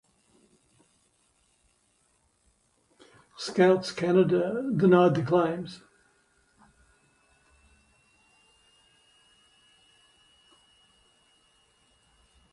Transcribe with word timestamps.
Scouts 3.37 3.91
Canada 3.91 4.67
denied 4.75 5.13
the 5.13 5.21
claims. 5.21 5.83